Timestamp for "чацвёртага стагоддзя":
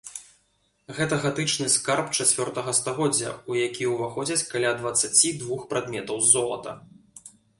2.23-3.35